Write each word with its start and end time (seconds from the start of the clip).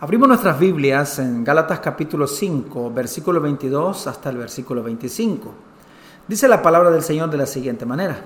Abrimos 0.00 0.28
nuestras 0.28 0.58
Biblias 0.58 1.18
en 1.18 1.42
Gálatas 1.42 1.80
capítulo 1.80 2.26
5, 2.26 2.90
versículo 2.92 3.40
22 3.40 4.06
hasta 4.06 4.30
el 4.30 4.36
versículo 4.36 4.82
25. 4.82 5.50
Dice 6.28 6.46
la 6.46 6.62
palabra 6.62 6.90
del 6.90 7.02
Señor 7.02 7.30
de 7.30 7.38
la 7.38 7.46
siguiente 7.46 7.86
manera. 7.86 8.18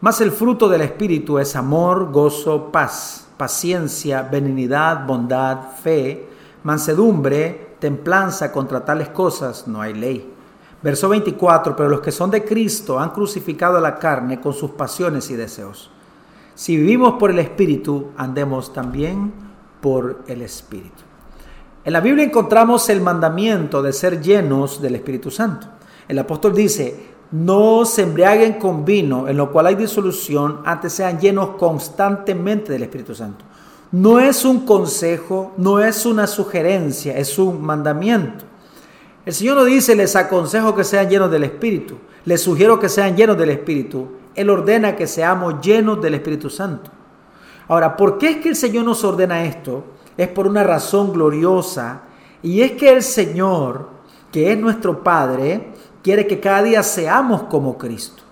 Mas 0.00 0.20
el 0.20 0.32
fruto 0.32 0.68
del 0.68 0.80
Espíritu 0.80 1.38
es 1.38 1.54
amor, 1.54 2.10
gozo, 2.10 2.72
paz, 2.72 3.28
paciencia, 3.36 4.22
benignidad, 4.22 5.06
bondad, 5.06 5.58
fe, 5.80 6.28
mansedumbre, 6.64 7.76
templanza. 7.78 8.50
Contra 8.50 8.84
tales 8.84 9.10
cosas 9.10 9.68
no 9.68 9.80
hay 9.80 9.94
ley. 9.94 10.34
Verso 10.82 11.08
24, 11.08 11.76
pero 11.76 11.88
los 11.88 12.00
que 12.00 12.10
son 12.10 12.32
de 12.32 12.44
Cristo 12.44 12.98
han 12.98 13.10
crucificado 13.10 13.80
la 13.80 14.00
carne 14.00 14.40
con 14.40 14.52
sus 14.52 14.72
pasiones 14.72 15.30
y 15.30 15.36
deseos. 15.36 15.91
Si 16.62 16.76
vivimos 16.76 17.14
por 17.14 17.32
el 17.32 17.40
Espíritu, 17.40 18.10
andemos 18.16 18.72
también 18.72 19.32
por 19.80 20.22
el 20.28 20.42
Espíritu. 20.42 21.02
En 21.84 21.92
la 21.92 21.98
Biblia 21.98 22.24
encontramos 22.24 22.88
el 22.88 23.00
mandamiento 23.00 23.82
de 23.82 23.92
ser 23.92 24.22
llenos 24.22 24.80
del 24.80 24.94
Espíritu 24.94 25.28
Santo. 25.28 25.66
El 26.06 26.20
apóstol 26.20 26.54
dice, 26.54 27.04
no 27.32 27.84
se 27.84 28.02
embriaguen 28.02 28.60
con 28.60 28.84
vino, 28.84 29.26
en 29.26 29.38
lo 29.38 29.50
cual 29.50 29.66
hay 29.66 29.74
disolución, 29.74 30.60
antes 30.64 30.92
sean 30.92 31.18
llenos 31.18 31.56
constantemente 31.56 32.70
del 32.70 32.84
Espíritu 32.84 33.16
Santo. 33.16 33.44
No 33.90 34.20
es 34.20 34.44
un 34.44 34.64
consejo, 34.64 35.54
no 35.56 35.80
es 35.80 36.06
una 36.06 36.28
sugerencia, 36.28 37.18
es 37.18 37.40
un 37.40 37.60
mandamiento. 37.60 38.44
El 39.26 39.32
Señor 39.34 39.56
no 39.56 39.64
dice, 39.64 39.96
les 39.96 40.14
aconsejo 40.14 40.76
que 40.76 40.84
sean 40.84 41.10
llenos 41.10 41.28
del 41.28 41.42
Espíritu, 41.42 41.96
les 42.24 42.40
sugiero 42.40 42.78
que 42.78 42.88
sean 42.88 43.16
llenos 43.16 43.36
del 43.36 43.50
Espíritu. 43.50 44.21
Él 44.34 44.50
ordena 44.50 44.96
que 44.96 45.06
seamos 45.06 45.60
llenos 45.60 46.00
del 46.00 46.14
Espíritu 46.14 46.50
Santo. 46.50 46.90
Ahora, 47.68 47.96
¿por 47.96 48.18
qué 48.18 48.30
es 48.30 48.36
que 48.38 48.48
el 48.50 48.56
Señor 48.56 48.84
nos 48.84 49.04
ordena 49.04 49.44
esto? 49.44 49.84
Es 50.16 50.28
por 50.28 50.46
una 50.46 50.62
razón 50.62 51.12
gloriosa 51.12 52.02
y 52.42 52.60
es 52.62 52.72
que 52.72 52.90
el 52.90 53.02
Señor, 53.02 53.88
que 54.30 54.52
es 54.52 54.58
nuestro 54.58 55.02
Padre, 55.02 55.72
quiere 56.02 56.26
que 56.26 56.40
cada 56.40 56.62
día 56.62 56.82
seamos 56.82 57.44
como 57.44 57.78
Cristo. 57.78 58.22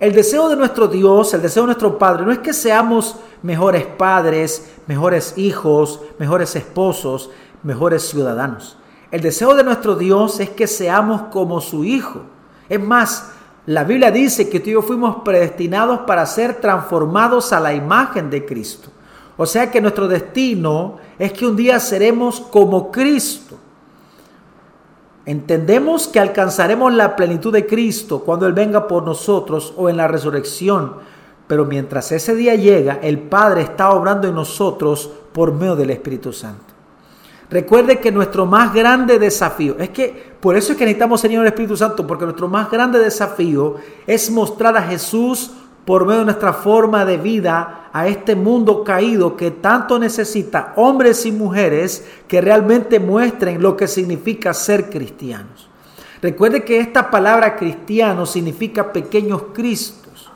El 0.00 0.12
deseo 0.12 0.48
de 0.48 0.56
nuestro 0.56 0.86
Dios, 0.86 1.34
el 1.34 1.42
deseo 1.42 1.64
de 1.64 1.68
nuestro 1.68 1.98
Padre, 1.98 2.24
no 2.24 2.30
es 2.30 2.38
que 2.38 2.52
seamos 2.52 3.16
mejores 3.42 3.84
padres, 3.84 4.72
mejores 4.86 5.36
hijos, 5.36 6.00
mejores 6.18 6.54
esposos, 6.54 7.30
mejores 7.64 8.08
ciudadanos. 8.08 8.78
El 9.10 9.22
deseo 9.22 9.54
de 9.54 9.64
nuestro 9.64 9.96
Dios 9.96 10.38
es 10.38 10.50
que 10.50 10.66
seamos 10.66 11.22
como 11.32 11.60
su 11.60 11.84
Hijo. 11.84 12.22
Es 12.68 12.80
más, 12.80 13.32
la 13.68 13.84
Biblia 13.84 14.10
dice 14.10 14.48
que 14.48 14.60
tú 14.60 14.70
y 14.70 14.72
yo 14.72 14.80
fuimos 14.80 15.16
predestinados 15.16 16.00
para 16.06 16.24
ser 16.24 16.54
transformados 16.54 17.52
a 17.52 17.60
la 17.60 17.74
imagen 17.74 18.30
de 18.30 18.46
Cristo. 18.46 18.88
O 19.36 19.44
sea 19.44 19.70
que 19.70 19.82
nuestro 19.82 20.08
destino 20.08 20.96
es 21.18 21.34
que 21.34 21.46
un 21.46 21.54
día 21.54 21.78
seremos 21.78 22.40
como 22.40 22.90
Cristo. 22.90 23.58
Entendemos 25.26 26.08
que 26.08 26.18
alcanzaremos 26.18 26.94
la 26.94 27.14
plenitud 27.14 27.52
de 27.52 27.66
Cristo 27.66 28.20
cuando 28.24 28.46
Él 28.46 28.54
venga 28.54 28.88
por 28.88 29.02
nosotros 29.02 29.74
o 29.76 29.90
en 29.90 29.98
la 29.98 30.08
resurrección. 30.08 30.94
Pero 31.46 31.66
mientras 31.66 32.10
ese 32.10 32.34
día 32.34 32.54
llega, 32.54 33.00
el 33.02 33.18
Padre 33.18 33.60
está 33.60 33.90
obrando 33.90 34.26
en 34.26 34.34
nosotros 34.34 35.10
por 35.34 35.52
medio 35.52 35.76
del 35.76 35.90
Espíritu 35.90 36.32
Santo. 36.32 36.72
Recuerde 37.50 37.98
que 37.98 38.12
nuestro 38.12 38.44
más 38.44 38.74
grande 38.74 39.18
desafío, 39.18 39.76
es 39.78 39.90
que 39.90 40.27
por 40.40 40.56
eso 40.56 40.72
es 40.72 40.78
que 40.78 40.84
necesitamos 40.84 41.20
Señor 41.20 41.42
el 41.42 41.48
Espíritu 41.48 41.76
Santo, 41.76 42.06
porque 42.06 42.24
nuestro 42.24 42.48
más 42.48 42.70
grande 42.70 42.98
desafío 42.98 43.76
es 44.06 44.30
mostrar 44.30 44.76
a 44.76 44.82
Jesús 44.82 45.50
por 45.84 46.04
medio 46.04 46.20
de 46.20 46.26
nuestra 46.26 46.52
forma 46.52 47.04
de 47.04 47.16
vida 47.16 47.88
a 47.92 48.06
este 48.06 48.36
mundo 48.36 48.84
caído 48.84 49.36
que 49.36 49.50
tanto 49.50 49.98
necesita 49.98 50.74
hombres 50.76 51.24
y 51.26 51.32
mujeres 51.32 52.06
que 52.28 52.40
realmente 52.40 53.00
muestren 53.00 53.62
lo 53.62 53.76
que 53.76 53.88
significa 53.88 54.52
ser 54.54 54.90
cristianos. 54.90 55.68
Recuerde 56.20 56.64
que 56.64 56.78
esta 56.78 57.10
palabra 57.10 57.56
cristiano 57.56 58.26
significa 58.26 58.92
pequeños 58.92 59.44
Cristos, 59.54 60.27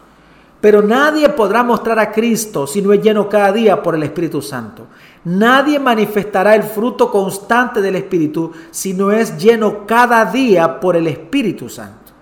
pero 0.62 0.81
nadie 0.81 1.28
podrá 1.31 1.65
mostrar 1.65 1.99
a 1.99 2.12
Cristo 2.12 2.69
si 2.69 2.81
no 2.81 2.93
es 2.93 3.03
lleno 3.03 3.28
cada 3.28 3.50
día 3.50 3.83
por 3.83 3.97
el 3.97 4.05
Espíritu 4.05 4.41
Santo. 4.41 4.87
Nadie 5.25 5.81
manifestará 5.81 6.55
el 6.55 6.62
fruto 6.62 7.11
constante 7.11 7.83
del 7.83 7.97
Espíritu 7.97 8.53
si 8.71 8.95
no 8.95 9.11
es 9.11 9.37
lleno 9.37 9.84
cada 9.84 10.25
día 10.25 10.78
por 10.78 10.95
el 10.95 11.09
Espíritu 11.09 11.69
Santo. 11.69 12.12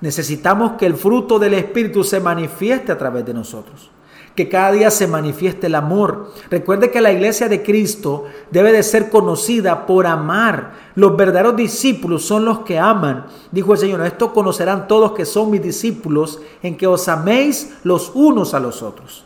Necesitamos 0.00 0.74
que 0.78 0.86
el 0.86 0.94
fruto 0.94 1.40
del 1.40 1.54
Espíritu 1.54 2.04
se 2.04 2.20
manifieste 2.20 2.92
a 2.92 2.98
través 2.98 3.26
de 3.26 3.34
nosotros. 3.34 3.90
Que 4.36 4.48
cada 4.48 4.70
día 4.70 4.90
se 4.90 5.06
manifieste 5.06 5.66
el 5.66 5.74
amor. 5.74 6.30
Recuerde 6.50 6.90
que 6.90 7.00
la 7.00 7.10
iglesia 7.10 7.48
de 7.48 7.62
Cristo 7.62 8.24
debe 8.50 8.70
de 8.70 8.82
ser 8.82 9.08
conocida 9.08 9.86
por 9.86 10.06
amar. 10.06 10.74
Los 10.94 11.16
verdaderos 11.16 11.56
discípulos 11.56 12.24
son 12.24 12.44
los 12.44 12.60
que 12.60 12.78
aman. 12.78 13.26
Dijo 13.50 13.72
el 13.72 13.78
Señor, 13.78 14.04
esto 14.04 14.34
conocerán 14.34 14.86
todos 14.86 15.12
que 15.12 15.24
son 15.24 15.50
mis 15.50 15.62
discípulos 15.62 16.40
en 16.62 16.76
que 16.76 16.86
os 16.86 17.08
améis 17.08 17.76
los 17.82 18.12
unos 18.14 18.52
a 18.52 18.60
los 18.60 18.82
otros. 18.82 19.24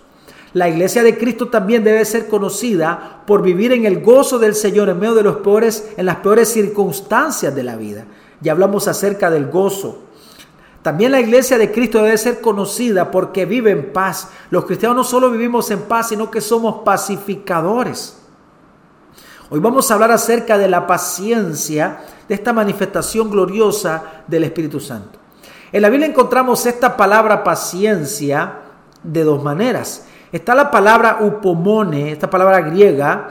La 0.52 0.68
iglesia 0.68 1.02
de 1.02 1.16
Cristo 1.16 1.48
también 1.48 1.84
debe 1.84 2.04
ser 2.04 2.26
conocida 2.26 3.22
por 3.26 3.42
vivir 3.42 3.72
en 3.72 3.86
el 3.86 4.00
gozo 4.00 4.38
del 4.38 4.54
Señor 4.54 4.88
en 4.88 4.98
medio 4.98 5.14
de 5.14 5.22
los 5.22 5.36
peores, 5.38 5.90
en 5.96 6.06
las 6.06 6.16
peores 6.16 6.48
circunstancias 6.48 7.54
de 7.54 7.62
la 7.62 7.76
vida. 7.76 8.04
Ya 8.40 8.52
hablamos 8.52 8.88
acerca 8.88 9.30
del 9.30 9.46
gozo. 9.46 10.09
También 10.82 11.12
la 11.12 11.20
iglesia 11.20 11.58
de 11.58 11.70
Cristo 11.70 12.02
debe 12.02 12.16
ser 12.16 12.40
conocida 12.40 13.10
porque 13.10 13.44
vive 13.44 13.70
en 13.70 13.92
paz. 13.92 14.28
Los 14.50 14.64
cristianos 14.64 14.96
no 14.96 15.04
solo 15.04 15.30
vivimos 15.30 15.70
en 15.70 15.80
paz, 15.82 16.08
sino 16.08 16.30
que 16.30 16.40
somos 16.40 16.82
pacificadores. 16.84 18.16
Hoy 19.50 19.60
vamos 19.60 19.90
a 19.90 19.94
hablar 19.94 20.10
acerca 20.12 20.56
de 20.56 20.68
la 20.68 20.86
paciencia, 20.86 22.00
de 22.28 22.34
esta 22.34 22.52
manifestación 22.52 23.28
gloriosa 23.28 24.22
del 24.26 24.44
Espíritu 24.44 24.80
Santo. 24.80 25.18
En 25.72 25.82
la 25.82 25.90
Biblia 25.90 26.08
encontramos 26.08 26.64
esta 26.64 26.96
palabra 26.96 27.44
paciencia 27.44 28.54
de 29.02 29.22
dos 29.24 29.42
maneras. 29.42 30.06
Está 30.32 30.54
la 30.54 30.70
palabra 30.70 31.18
upomone, 31.20 32.12
esta 32.12 32.30
palabra 32.30 32.60
griega, 32.60 33.28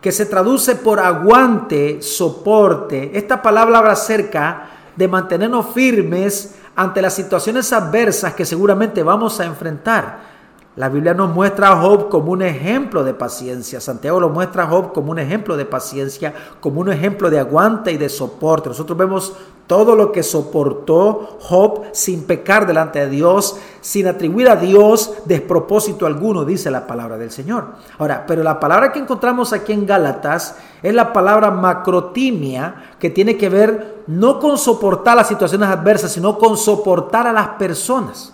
que 0.00 0.12
se 0.12 0.26
traduce 0.26 0.76
por 0.76 1.00
aguante, 1.00 2.00
soporte. 2.02 3.10
Esta 3.14 3.40
palabra 3.40 3.78
habla 3.78 3.92
acerca 3.92 4.68
de 4.96 5.08
mantenernos 5.08 5.66
firmes 5.72 6.56
ante 6.74 7.02
las 7.02 7.14
situaciones 7.14 7.72
adversas 7.72 8.34
que 8.34 8.46
seguramente 8.46 9.02
vamos 9.02 9.40
a 9.40 9.44
enfrentar. 9.44 10.31
La 10.74 10.88
Biblia 10.88 11.12
nos 11.12 11.28
muestra 11.34 11.68
a 11.68 11.76
Job 11.76 12.08
como 12.08 12.32
un 12.32 12.40
ejemplo 12.40 13.04
de 13.04 13.12
paciencia. 13.12 13.78
Santiago 13.78 14.18
lo 14.18 14.30
muestra 14.30 14.62
a 14.62 14.68
Job 14.68 14.94
como 14.94 15.10
un 15.10 15.18
ejemplo 15.18 15.58
de 15.58 15.66
paciencia, 15.66 16.32
como 16.60 16.80
un 16.80 16.90
ejemplo 16.90 17.28
de 17.28 17.38
aguante 17.38 17.92
y 17.92 17.98
de 17.98 18.08
soporte. 18.08 18.70
Nosotros 18.70 18.96
vemos 18.96 19.34
todo 19.66 19.94
lo 19.94 20.12
que 20.12 20.22
soportó 20.22 21.36
Job 21.40 21.82
sin 21.92 22.24
pecar 22.24 22.66
delante 22.66 23.00
de 23.00 23.10
Dios, 23.10 23.58
sin 23.82 24.06
atribuir 24.06 24.48
a 24.48 24.56
Dios 24.56 25.12
despropósito 25.26 26.06
alguno, 26.06 26.46
dice 26.46 26.70
la 26.70 26.86
palabra 26.86 27.18
del 27.18 27.30
Señor. 27.30 27.66
Ahora, 27.98 28.24
pero 28.26 28.42
la 28.42 28.58
palabra 28.58 28.92
que 28.92 28.98
encontramos 28.98 29.52
aquí 29.52 29.74
en 29.74 29.84
Gálatas 29.84 30.56
es 30.82 30.94
la 30.94 31.12
palabra 31.12 31.50
macrotimia, 31.50 32.94
que 32.98 33.10
tiene 33.10 33.36
que 33.36 33.50
ver 33.50 34.04
no 34.06 34.40
con 34.40 34.56
soportar 34.56 35.16
las 35.16 35.28
situaciones 35.28 35.68
adversas, 35.68 36.12
sino 36.12 36.38
con 36.38 36.56
soportar 36.56 37.26
a 37.26 37.32
las 37.34 37.48
personas 37.50 38.32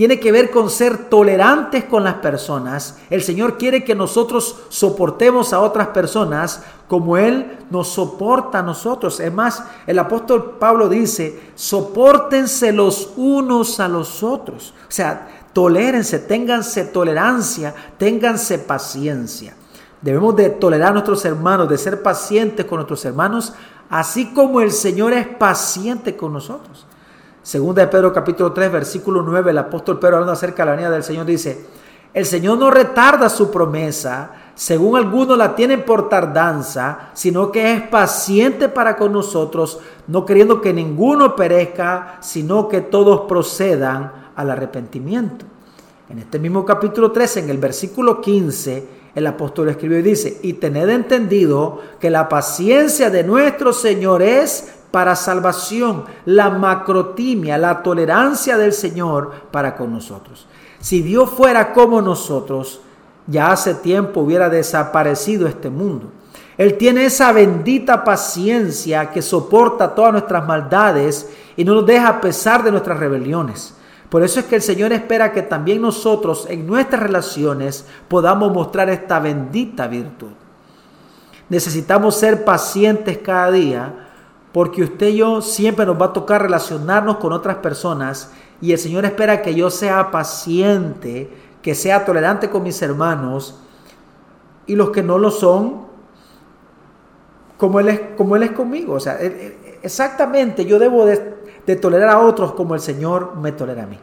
tiene 0.00 0.18
que 0.18 0.32
ver 0.32 0.50
con 0.50 0.70
ser 0.70 1.10
tolerantes 1.10 1.84
con 1.84 2.04
las 2.04 2.14
personas. 2.14 2.96
El 3.10 3.22
Señor 3.22 3.58
quiere 3.58 3.84
que 3.84 3.94
nosotros 3.94 4.56
soportemos 4.70 5.52
a 5.52 5.60
otras 5.60 5.88
personas 5.88 6.62
como 6.88 7.18
Él 7.18 7.58
nos 7.68 7.88
soporta 7.88 8.60
a 8.60 8.62
nosotros. 8.62 9.20
Es 9.20 9.30
más, 9.30 9.62
el 9.86 9.98
apóstol 9.98 10.56
Pablo 10.58 10.88
dice, 10.88 11.52
soportense 11.54 12.72
los 12.72 13.10
unos 13.18 13.78
a 13.78 13.88
los 13.88 14.22
otros. 14.22 14.72
O 14.88 14.90
sea, 14.90 15.28
tolérense, 15.52 16.18
ténganse 16.20 16.86
tolerancia, 16.86 17.74
ténganse 17.98 18.58
paciencia. 18.58 19.54
Debemos 20.00 20.34
de 20.34 20.48
tolerar 20.48 20.88
a 20.88 20.92
nuestros 20.92 21.22
hermanos, 21.26 21.68
de 21.68 21.76
ser 21.76 22.02
pacientes 22.02 22.64
con 22.64 22.76
nuestros 22.76 23.04
hermanos, 23.04 23.52
así 23.90 24.32
como 24.32 24.62
el 24.62 24.72
Señor 24.72 25.12
es 25.12 25.26
paciente 25.26 26.16
con 26.16 26.32
nosotros. 26.32 26.86
Segunda 27.50 27.82
de 27.82 27.88
Pedro 27.88 28.12
capítulo 28.12 28.52
3, 28.52 28.70
versículo 28.70 29.22
9, 29.22 29.50
el 29.50 29.58
apóstol 29.58 29.98
Pedro 29.98 30.18
hablando 30.18 30.34
acerca 30.34 30.62
de 30.62 30.66
la 30.66 30.76
venida 30.76 30.90
del 30.90 31.02
Señor 31.02 31.26
dice, 31.26 31.66
el 32.14 32.24
Señor 32.24 32.56
no 32.58 32.70
retarda 32.70 33.28
su 33.28 33.50
promesa, 33.50 34.30
según 34.54 34.96
algunos 34.96 35.36
la 35.36 35.56
tienen 35.56 35.84
por 35.84 36.08
tardanza, 36.08 37.10
sino 37.12 37.50
que 37.50 37.72
es 37.72 37.82
paciente 37.88 38.68
para 38.68 38.96
con 38.96 39.12
nosotros, 39.12 39.80
no 40.06 40.24
queriendo 40.24 40.60
que 40.60 40.72
ninguno 40.72 41.34
perezca, 41.34 42.18
sino 42.20 42.68
que 42.68 42.82
todos 42.82 43.22
procedan 43.22 44.30
al 44.36 44.48
arrepentimiento. 44.48 45.44
En 46.08 46.20
este 46.20 46.38
mismo 46.38 46.64
capítulo 46.64 47.10
13, 47.10 47.40
en 47.40 47.50
el 47.50 47.58
versículo 47.58 48.20
15, 48.20 49.00
el 49.12 49.26
apóstol 49.26 49.70
escribió 49.70 49.98
y 49.98 50.02
dice, 50.02 50.38
y 50.44 50.52
tened 50.52 50.88
entendido 50.88 51.80
que 51.98 52.10
la 52.10 52.28
paciencia 52.28 53.10
de 53.10 53.24
nuestro 53.24 53.72
Señor 53.72 54.22
es 54.22 54.79
para 54.90 55.16
salvación, 55.16 56.04
la 56.24 56.50
macrotimia, 56.50 57.58
la 57.58 57.82
tolerancia 57.82 58.56
del 58.56 58.72
Señor 58.72 59.32
para 59.50 59.76
con 59.76 59.92
nosotros. 59.92 60.46
Si 60.80 61.02
Dios 61.02 61.30
fuera 61.30 61.72
como 61.72 62.00
nosotros, 62.02 62.80
ya 63.26 63.52
hace 63.52 63.74
tiempo 63.74 64.20
hubiera 64.20 64.48
desaparecido 64.48 65.46
este 65.46 65.70
mundo. 65.70 66.10
Él 66.56 66.76
tiene 66.76 67.04
esa 67.06 67.32
bendita 67.32 68.04
paciencia 68.04 69.10
que 69.10 69.22
soporta 69.22 69.94
todas 69.94 70.12
nuestras 70.12 70.46
maldades 70.46 71.30
y 71.56 71.64
no 71.64 71.74
nos 71.74 71.86
deja 71.86 72.20
pesar 72.20 72.62
de 72.62 72.70
nuestras 72.70 72.98
rebeliones. 72.98 73.74
Por 74.10 74.22
eso 74.24 74.40
es 74.40 74.46
que 74.46 74.56
el 74.56 74.62
Señor 74.62 74.92
espera 74.92 75.32
que 75.32 75.42
también 75.42 75.80
nosotros 75.80 76.46
en 76.50 76.66
nuestras 76.66 77.02
relaciones 77.02 77.86
podamos 78.08 78.52
mostrar 78.52 78.90
esta 78.90 79.20
bendita 79.20 79.86
virtud. 79.86 80.32
Necesitamos 81.48 82.16
ser 82.16 82.44
pacientes 82.44 83.18
cada 83.18 83.50
día 83.52 84.09
porque 84.52 84.82
usted 84.82 85.08
y 85.08 85.16
yo 85.18 85.42
siempre 85.42 85.86
nos 85.86 86.00
va 86.00 86.06
a 86.06 86.12
tocar 86.12 86.42
relacionarnos 86.42 87.16
con 87.18 87.32
otras 87.32 87.56
personas 87.56 88.32
y 88.60 88.72
el 88.72 88.78
Señor 88.78 89.04
espera 89.04 89.42
que 89.42 89.54
yo 89.54 89.70
sea 89.70 90.10
paciente, 90.10 91.30
que 91.62 91.74
sea 91.74 92.04
tolerante 92.04 92.50
con 92.50 92.62
mis 92.62 92.80
hermanos 92.82 93.58
y 94.66 94.74
los 94.74 94.90
que 94.90 95.02
no 95.02 95.18
lo 95.18 95.30
son, 95.30 95.88
como 97.56 97.80
Él 97.80 97.88
es, 97.88 98.00
como 98.16 98.36
él 98.36 98.42
es 98.42 98.52
conmigo. 98.52 98.94
O 98.94 99.00
sea, 99.00 99.18
exactamente 99.82 100.64
yo 100.64 100.78
debo 100.78 101.04
de, 101.04 101.34
de 101.66 101.76
tolerar 101.76 102.08
a 102.08 102.18
otros 102.20 102.52
como 102.52 102.74
el 102.74 102.80
Señor 102.80 103.36
me 103.36 103.52
tolera 103.52 103.84
a 103.84 103.86
mí. 103.86 103.98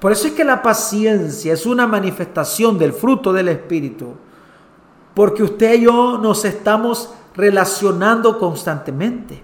Por 0.00 0.12
eso 0.12 0.28
es 0.28 0.34
que 0.34 0.44
la 0.44 0.62
paciencia 0.62 1.52
es 1.52 1.66
una 1.66 1.86
manifestación 1.86 2.78
del 2.78 2.92
fruto 2.92 3.32
del 3.32 3.48
Espíritu, 3.48 4.14
porque 5.14 5.42
usted 5.42 5.74
y 5.74 5.82
yo 5.82 6.18
nos 6.18 6.44
estamos 6.44 7.12
relacionando 7.38 8.36
constantemente. 8.36 9.40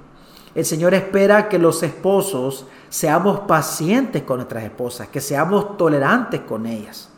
El 0.52 0.64
Señor 0.64 0.94
espera 0.94 1.48
que 1.48 1.60
los 1.60 1.80
esposos 1.84 2.66
seamos 2.88 3.40
pacientes 3.40 4.24
con 4.24 4.38
nuestras 4.38 4.64
esposas, 4.64 5.08
que 5.08 5.20
seamos 5.20 5.76
tolerantes 5.76 6.40
con 6.40 6.66
ellas. 6.66 7.08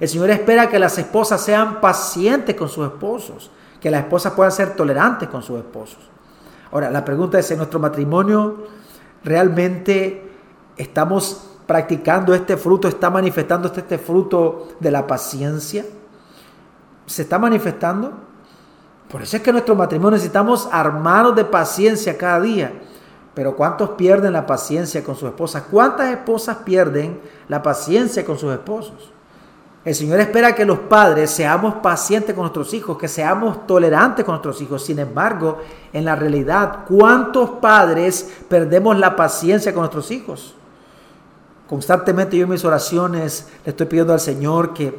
El 0.00 0.08
Señor 0.08 0.30
espera 0.30 0.70
que 0.70 0.78
las 0.78 0.96
esposas 0.96 1.42
sean 1.42 1.78
pacientes 1.78 2.56
con 2.56 2.70
sus 2.70 2.86
esposos, 2.86 3.50
que 3.78 3.90
las 3.90 4.00
esposas 4.00 4.32
puedan 4.32 4.50
ser 4.50 4.74
tolerantes 4.74 5.28
con 5.28 5.42
sus 5.42 5.58
esposos. 5.58 5.98
Ahora, 6.72 6.90
la 6.90 7.04
pregunta 7.04 7.38
es, 7.38 7.50
¿en 7.50 7.58
nuestro 7.58 7.78
matrimonio 7.78 8.66
realmente 9.22 10.32
estamos 10.78 11.50
practicando 11.66 12.34
este 12.34 12.56
fruto? 12.56 12.88
¿Está 12.88 13.10
manifestando 13.10 13.68
este 13.68 13.98
fruto 13.98 14.68
de 14.80 14.90
la 14.90 15.06
paciencia? 15.06 15.84
¿Se 17.04 17.22
está 17.22 17.38
manifestando? 17.38 18.33
Por 19.10 19.22
eso 19.22 19.36
es 19.36 19.42
que 19.42 19.50
en 19.50 19.54
nuestro 19.54 19.74
matrimonio 19.74 20.12
necesitamos 20.12 20.68
armarnos 20.72 21.36
de 21.36 21.44
paciencia 21.44 22.16
cada 22.18 22.40
día. 22.40 22.72
Pero 23.34 23.56
¿cuántos 23.56 23.90
pierden 23.90 24.32
la 24.32 24.46
paciencia 24.46 25.02
con 25.02 25.16
sus 25.16 25.28
esposas? 25.28 25.64
¿Cuántas 25.70 26.10
esposas 26.10 26.58
pierden 26.58 27.20
la 27.48 27.62
paciencia 27.62 28.24
con 28.24 28.38
sus 28.38 28.52
esposos? 28.52 29.10
El 29.84 29.94
Señor 29.94 30.18
espera 30.18 30.54
que 30.54 30.64
los 30.64 30.78
padres 30.78 31.30
seamos 31.30 31.74
pacientes 31.74 32.34
con 32.34 32.44
nuestros 32.44 32.72
hijos, 32.72 32.96
que 32.96 33.06
seamos 33.06 33.66
tolerantes 33.66 34.24
con 34.24 34.32
nuestros 34.32 34.62
hijos. 34.62 34.82
Sin 34.82 34.98
embargo, 34.98 35.58
en 35.92 36.06
la 36.06 36.16
realidad, 36.16 36.86
¿cuántos 36.88 37.50
padres 37.60 38.32
perdemos 38.48 38.96
la 38.98 39.14
paciencia 39.14 39.74
con 39.74 39.80
nuestros 39.80 40.10
hijos? 40.10 40.54
Constantemente 41.68 42.36
yo 42.36 42.44
en 42.44 42.50
mis 42.50 42.64
oraciones 42.64 43.48
le 43.64 43.70
estoy 43.70 43.86
pidiendo 43.86 44.14
al 44.14 44.20
Señor 44.20 44.72
que, 44.72 44.98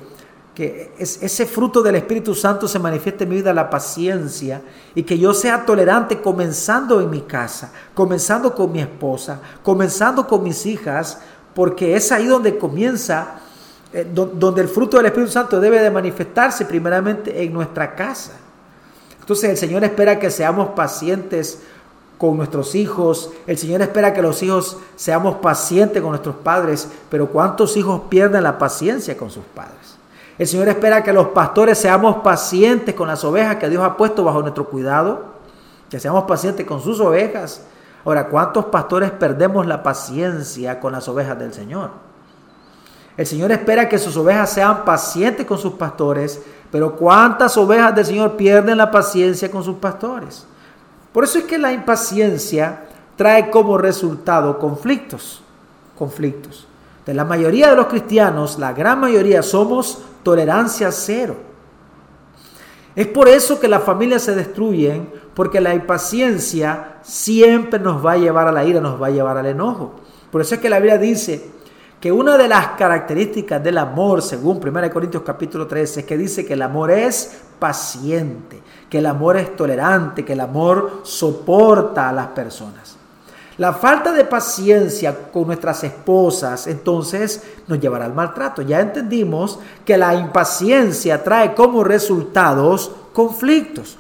que 0.56 0.94
ese 0.98 1.46
fruto 1.46 1.84
del 1.84 1.96
Espíritu 1.96 2.34
Santo 2.34 2.68
se 2.68 2.80
manifieste 2.80 3.26
en 3.26 3.30
mi 3.30 3.36
vida, 3.36 3.54
la 3.54 3.70
paciencia, 3.70 4.62
y 4.96 5.04
que 5.04 5.20
yo 5.20 5.34
sea 5.34 5.66
tolerante 5.66 6.22
comenzando 6.22 7.02
en 7.02 7.10
mi 7.10 7.22
casa, 7.22 7.74
comenzando 7.94 8.56
con 8.56 8.72
mi 8.72 8.80
esposa, 8.80 9.42
comenzando 9.62 10.26
con 10.26 10.44
mis 10.44 10.66
hijas, 10.66 11.20
porque 11.54 11.96
es 11.96 12.12
ahí 12.14 12.26
donde 12.26 12.58
comienza 12.58 13.42
eh, 13.94 14.06
donde 14.14 14.62
el 14.62 14.68
fruto 14.68 14.98
del 14.98 15.06
Espíritu 15.06 15.32
Santo 15.32 15.60
debe 15.60 15.80
de 15.80 15.90
manifestarse 15.90 16.66
primeramente 16.66 17.44
en 17.44 17.54
nuestra 17.54 17.96
casa. 17.96 18.34
Entonces 19.22 19.50
el 19.50 19.58
Señor 19.58 19.84
espera 19.84 20.20
que 20.20 20.30
seamos 20.30 20.70
pacientes 20.70 21.60
con 22.18 22.36
nuestros 22.38 22.76
hijos, 22.76 23.32
el 23.48 23.58
Señor 23.58 23.82
espera 23.82 24.14
que 24.14 24.22
los 24.22 24.44
hijos 24.44 24.78
seamos 24.96 25.36
pacientes 25.38 26.02
con 26.02 26.12
nuestros 26.12 26.36
padres, 26.36 26.88
pero 27.10 27.30
¿cuántos 27.30 27.76
hijos 27.78 28.02
pierden 28.10 28.44
la 28.44 28.58
paciencia 28.58 29.18
con 29.18 29.30
sus 29.30 29.44
padres? 29.46 29.96
El 30.38 30.48
Señor 30.48 30.68
espera 30.68 31.04
que 31.04 31.14
los 31.14 31.30
pastores 31.30 31.78
seamos 31.78 32.18
pacientes 32.18 32.94
con 32.94 33.08
las 33.08 33.24
ovejas 33.24 33.56
que 33.56 33.70
Dios 33.70 33.84
ha 33.84 33.96
puesto 33.96 34.24
bajo 34.24 34.42
nuestro 34.42 34.68
cuidado, 34.68 35.24
que 35.90 36.00
seamos 36.00 36.26
pacientes 36.26 36.66
con 36.66 36.82
sus 36.82 37.00
ovejas. 37.00 37.62
Ahora, 38.04 38.28
¿cuántos 38.28 38.66
pastores 38.66 39.12
perdemos 39.12 39.66
la 39.66 39.82
paciencia 39.82 40.80
con 40.80 40.92
las 40.92 41.08
ovejas 41.08 41.40
del 41.40 41.54
Señor? 41.54 41.92
El 43.16 43.26
Señor 43.26 43.52
espera 43.54 43.88
que 43.88 43.98
sus 43.98 44.18
ovejas 44.18 44.50
sean 44.50 44.84
pacientes 44.84 45.46
con 45.46 45.58
sus 45.58 45.74
pastores, 45.74 46.42
pero 46.70 46.98
¿cuántas 46.98 47.56
ovejas 47.56 47.96
del 47.96 48.06
Señor 48.06 48.36
pierden 48.36 48.78
la 48.78 48.92
paciencia 48.92 49.50
con 49.50 49.64
sus 49.64 49.78
pastores? 49.78 50.46
Por 51.14 51.24
eso 51.24 51.38
es 51.40 51.46
que 51.46 51.58
la 51.58 51.72
impaciencia 51.72 52.84
trae 53.16 53.50
como 53.50 53.78
resultado 53.78 54.60
conflictos, 54.60 55.42
conflictos. 55.98 56.68
La 57.06 57.26
mayoría 57.26 57.70
de 57.70 57.76
los 57.76 57.88
cristianos, 57.88 58.58
la 58.58 58.74
gran 58.74 59.00
mayoría 59.00 59.44
somos 59.44 60.02
tolerancia 60.24 60.92
cero. 60.92 61.36
Es 62.96 63.08
por 63.08 63.28
eso 63.28 63.60
que 63.60 63.68
las 63.68 63.84
familias 63.84 64.24
se 64.24 64.36
destruyen, 64.36 65.12
porque 65.34 65.62
la 65.62 65.76
impaciencia 65.76 66.98
siempre 67.02 67.80
nos 67.80 68.04
va 68.04 68.14
a 68.14 68.18
llevar 68.18 68.48
a 68.48 68.52
la 68.52 68.66
ira, 68.66 68.80
nos 68.80 69.02
va 69.02 69.08
a 69.08 69.12
llevar 69.12 69.38
al 69.38 69.46
enojo. 69.46 69.96
Por 70.32 70.42
eso 70.42 70.56
es 70.56 70.62
que 70.62 70.70
la 70.70 70.80
Biblia 70.80 70.98
dice, 70.98 71.52
que 72.00 72.12
una 72.12 72.38
de 72.38 72.48
las 72.48 72.68
características 72.78 73.64
del 73.64 73.80
amor, 73.80 74.22
según 74.22 74.60
1 74.64 74.92
Corintios 74.92 75.24
capítulo 75.24 75.66
13, 75.66 76.02
es 76.02 76.06
que 76.06 76.18
dice 76.18 76.46
que 76.46 76.54
el 76.54 76.62
amor 76.62 76.92
es 76.92 77.42
paciente, 77.58 78.62
que 78.90 79.00
el 79.00 79.08
amor 79.08 79.38
es 79.38 79.56
tolerante, 79.56 80.24
que 80.24 80.34
el 80.34 80.42
amor 80.42 81.02
soporta 81.02 82.10
a 82.10 82.14
las 82.14 82.28
personas. 82.28 82.96
La 83.58 83.72
falta 83.72 84.12
de 84.12 84.26
paciencia 84.26 85.32
con 85.32 85.48
nuestras 85.48 85.84
esposas 85.86 86.68
entonces 86.68 87.42
nos 87.68 87.80
llevará 87.80 88.06
al 88.06 88.14
maltrato. 88.14 88.62
Ya 88.62 88.82
entendimos 88.82 89.60
que 89.86 89.98
la 89.98 90.14
impaciencia 90.14 91.24
trae 91.24 91.54
como 91.54 91.84
resultados 91.84 92.92
conflictos. 93.14 93.98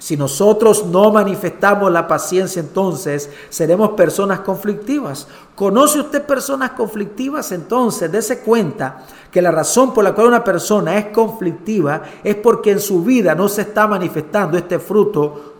Si 0.00 0.16
nosotros 0.16 0.86
no 0.86 1.12
manifestamos 1.12 1.92
la 1.92 2.08
paciencia, 2.08 2.60
entonces 2.60 3.30
seremos 3.50 3.90
personas 3.90 4.40
conflictivas. 4.40 5.28
¿Conoce 5.54 6.00
usted 6.00 6.22
personas 6.22 6.70
conflictivas? 6.70 7.52
Entonces, 7.52 8.10
dése 8.10 8.40
cuenta 8.40 9.04
que 9.30 9.42
la 9.42 9.52
razón 9.52 9.92
por 9.94 10.02
la 10.02 10.14
cual 10.14 10.28
una 10.28 10.42
persona 10.42 10.96
es 10.98 11.06
conflictiva 11.06 12.02
es 12.24 12.34
porque 12.36 12.72
en 12.72 12.80
su 12.80 13.04
vida 13.04 13.34
no 13.34 13.48
se 13.48 13.62
está 13.62 13.86
manifestando 13.86 14.56
este 14.56 14.78
fruto 14.78 15.57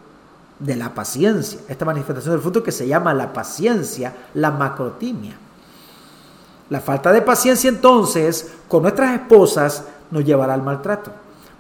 de 0.59 0.77
la 0.77 0.95
paciencia, 0.95 1.61
esta 1.69 1.85
manifestación 1.85 2.35
del 2.35 2.43
fruto 2.43 2.63
que 2.63 2.73
se 2.73 2.87
llama 2.87 3.15
la 3.15 3.33
paciencia, 3.33 4.15
la 4.35 4.51
macrotimia. 4.51 5.37
La 6.71 6.81
falta 6.81 7.13
de 7.13 7.23
paciencia 7.23 7.69
entonces 7.69 8.53
con 8.69 8.83
nuestras 8.83 9.15
esposas 9.15 9.85
nos 10.11 10.25
llevará 10.25 10.55
al 10.55 10.63
maltrato. 10.63 11.11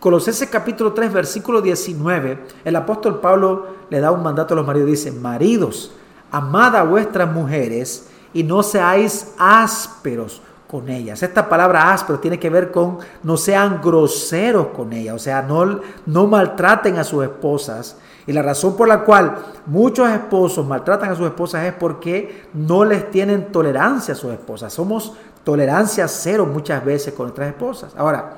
Colosenses 0.00 0.48
capítulo 0.48 0.92
3, 0.92 1.12
versículo 1.12 1.60
19, 1.60 2.38
el 2.64 2.76
apóstol 2.76 3.20
Pablo 3.20 3.66
le 3.90 4.00
da 4.00 4.12
un 4.12 4.22
mandato 4.22 4.54
a 4.54 4.56
los 4.56 4.66
maridos, 4.66 4.88
dice, 4.88 5.10
maridos, 5.10 5.92
amad 6.30 6.76
a 6.76 6.84
vuestras 6.84 7.32
mujeres 7.32 8.08
y 8.32 8.44
no 8.44 8.62
seáis 8.62 9.32
ásperos 9.38 10.40
con 10.68 10.88
ellas. 10.88 11.22
Esta 11.22 11.48
palabra 11.48 11.92
áspero 11.92 12.20
tiene 12.20 12.38
que 12.38 12.50
ver 12.50 12.70
con 12.70 12.98
no 13.22 13.36
sean 13.36 13.80
groseros 13.82 14.68
con 14.68 14.92
ellas, 14.92 15.16
o 15.16 15.18
sea, 15.18 15.42
no, 15.42 15.80
no 16.06 16.26
maltraten 16.26 16.98
a 16.98 17.04
sus 17.04 17.24
esposas. 17.24 17.96
Y 18.28 18.32
la 18.34 18.42
razón 18.42 18.76
por 18.76 18.86
la 18.86 19.04
cual 19.04 19.38
muchos 19.64 20.06
esposos 20.10 20.66
maltratan 20.66 21.10
a 21.10 21.16
sus 21.16 21.24
esposas 21.24 21.64
es 21.64 21.72
porque 21.72 22.44
no 22.52 22.84
les 22.84 23.10
tienen 23.10 23.50
tolerancia 23.50 24.12
a 24.12 24.16
sus 24.18 24.30
esposas. 24.30 24.70
Somos 24.70 25.14
tolerancia 25.44 26.06
cero 26.06 26.44
muchas 26.44 26.84
veces 26.84 27.14
con 27.14 27.24
nuestras 27.24 27.48
esposas. 27.48 27.94
Ahora, 27.96 28.36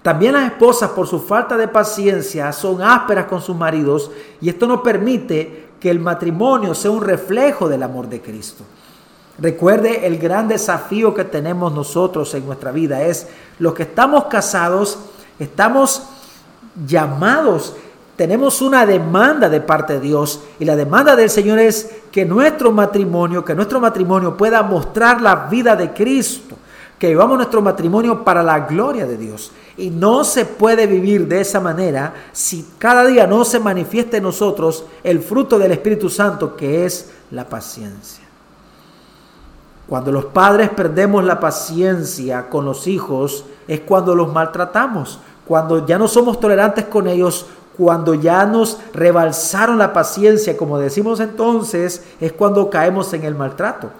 también 0.00 0.34
las 0.34 0.44
esposas, 0.44 0.90
por 0.90 1.08
su 1.08 1.18
falta 1.18 1.56
de 1.56 1.66
paciencia, 1.66 2.52
son 2.52 2.80
ásperas 2.82 3.26
con 3.26 3.42
sus 3.42 3.56
maridos 3.56 4.12
y 4.40 4.50
esto 4.50 4.68
no 4.68 4.80
permite 4.80 5.70
que 5.80 5.90
el 5.90 5.98
matrimonio 5.98 6.72
sea 6.72 6.92
un 6.92 7.02
reflejo 7.02 7.68
del 7.68 7.82
amor 7.82 8.08
de 8.08 8.22
Cristo. 8.22 8.62
Recuerde 9.38 10.06
el 10.06 10.18
gran 10.18 10.46
desafío 10.46 11.12
que 11.14 11.24
tenemos 11.24 11.72
nosotros 11.72 12.32
en 12.34 12.46
nuestra 12.46 12.70
vida 12.70 13.02
es 13.02 13.26
los 13.58 13.74
que 13.74 13.82
estamos 13.82 14.26
casados, 14.26 15.00
estamos 15.40 16.04
llamados, 16.86 17.74
tenemos 18.16 18.60
una 18.60 18.84
demanda 18.84 19.48
de 19.48 19.60
parte 19.60 19.94
de 19.94 20.00
Dios 20.00 20.40
y 20.58 20.64
la 20.64 20.76
demanda 20.76 21.16
del 21.16 21.30
Señor 21.30 21.58
es 21.58 21.90
que 22.10 22.24
nuestro 22.24 22.70
matrimonio, 22.70 23.44
que 23.44 23.54
nuestro 23.54 23.80
matrimonio 23.80 24.36
pueda 24.36 24.62
mostrar 24.62 25.22
la 25.22 25.46
vida 25.46 25.74
de 25.76 25.92
Cristo, 25.92 26.56
que 26.98 27.08
vivamos 27.08 27.36
nuestro 27.36 27.62
matrimonio 27.62 28.22
para 28.22 28.42
la 28.42 28.60
gloria 28.60 29.06
de 29.06 29.16
Dios. 29.16 29.50
Y 29.76 29.90
no 29.90 30.22
se 30.24 30.44
puede 30.44 30.86
vivir 30.86 31.26
de 31.26 31.40
esa 31.40 31.58
manera 31.58 32.14
si 32.32 32.68
cada 32.78 33.04
día 33.06 33.26
no 33.26 33.44
se 33.44 33.58
manifiesta 33.58 34.18
en 34.18 34.24
nosotros 34.24 34.84
el 35.02 35.20
fruto 35.20 35.58
del 35.58 35.72
Espíritu 35.72 36.10
Santo 36.10 36.54
que 36.54 36.84
es 36.84 37.10
la 37.30 37.48
paciencia. 37.48 38.22
Cuando 39.88 40.12
los 40.12 40.26
padres 40.26 40.68
perdemos 40.70 41.24
la 41.24 41.40
paciencia 41.40 42.48
con 42.48 42.66
los 42.66 42.86
hijos, 42.86 43.46
es 43.66 43.80
cuando 43.80 44.14
los 44.14 44.32
maltratamos, 44.32 45.18
cuando 45.46 45.84
ya 45.86 45.98
no 45.98 46.08
somos 46.08 46.38
tolerantes 46.38 46.84
con 46.84 47.08
ellos, 47.08 47.46
cuando 47.76 48.14
ya 48.14 48.44
nos 48.44 48.78
rebalsaron 48.92 49.78
la 49.78 49.92
paciencia, 49.92 50.56
como 50.56 50.78
decimos 50.78 51.20
entonces, 51.20 52.04
es 52.20 52.32
cuando 52.32 52.68
caemos 52.70 53.12
en 53.14 53.24
el 53.24 53.34
maltrato. 53.34 53.90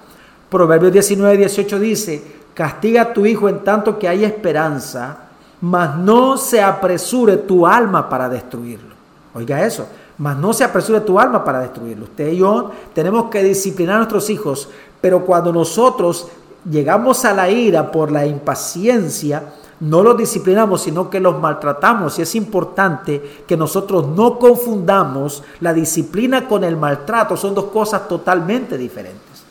Proverbios 0.50 0.92
19, 0.92 1.38
18 1.38 1.78
dice, 1.78 2.22
castiga 2.54 3.02
a 3.02 3.12
tu 3.12 3.24
hijo 3.24 3.48
en 3.48 3.64
tanto 3.64 3.98
que 3.98 4.08
hay 4.08 4.24
esperanza, 4.24 5.16
mas 5.60 5.96
no 5.96 6.36
se 6.36 6.62
apresure 6.62 7.38
tu 7.38 7.66
alma 7.66 8.08
para 8.08 8.28
destruirlo. 8.28 8.94
Oiga 9.34 9.64
eso, 9.64 9.86
mas 10.18 10.36
no 10.36 10.52
se 10.52 10.64
apresure 10.64 11.00
tu 11.00 11.18
alma 11.18 11.42
para 11.42 11.60
destruirlo. 11.60 12.04
Usted 12.04 12.32
y 12.32 12.38
yo 12.38 12.70
tenemos 12.92 13.30
que 13.30 13.42
disciplinar 13.42 13.94
a 13.94 13.98
nuestros 13.98 14.28
hijos, 14.28 14.68
pero 15.00 15.24
cuando 15.24 15.52
nosotros 15.52 16.28
llegamos 16.68 17.24
a 17.24 17.32
la 17.32 17.48
ira 17.48 17.90
por 17.90 18.12
la 18.12 18.26
impaciencia, 18.26 19.54
no 19.82 20.02
los 20.02 20.16
disciplinamos, 20.16 20.82
sino 20.82 21.10
que 21.10 21.18
los 21.18 21.40
maltratamos. 21.40 22.16
Y 22.18 22.22
es 22.22 22.34
importante 22.36 23.42
que 23.46 23.56
nosotros 23.56 24.06
no 24.06 24.38
confundamos 24.38 25.42
la 25.58 25.74
disciplina 25.74 26.46
con 26.46 26.62
el 26.62 26.76
maltrato. 26.76 27.36
Son 27.36 27.52
dos 27.52 27.64
cosas 27.64 28.06
totalmente 28.06 28.78
diferentes. 28.78 29.42